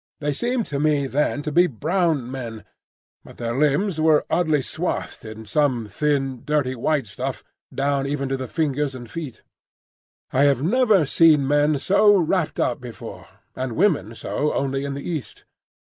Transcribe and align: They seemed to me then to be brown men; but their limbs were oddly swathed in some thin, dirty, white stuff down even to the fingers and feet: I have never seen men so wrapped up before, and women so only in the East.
They 0.19 0.33
seemed 0.33 0.65
to 0.73 0.79
me 0.79 1.05
then 1.05 1.43
to 1.43 1.51
be 1.51 1.67
brown 1.67 2.31
men; 2.31 2.63
but 3.23 3.37
their 3.37 3.55
limbs 3.55 4.01
were 4.01 4.25
oddly 4.31 4.63
swathed 4.63 5.23
in 5.23 5.45
some 5.45 5.85
thin, 5.85 6.41
dirty, 6.43 6.73
white 6.73 7.05
stuff 7.05 7.43
down 7.71 8.07
even 8.07 8.27
to 8.29 8.35
the 8.37 8.47
fingers 8.47 8.95
and 8.95 9.07
feet: 9.07 9.43
I 10.33 10.45
have 10.45 10.63
never 10.63 11.05
seen 11.05 11.47
men 11.47 11.77
so 11.77 12.15
wrapped 12.17 12.59
up 12.59 12.81
before, 12.81 13.27
and 13.55 13.75
women 13.75 14.15
so 14.15 14.51
only 14.53 14.85
in 14.85 14.95
the 14.95 15.07
East. 15.07 15.45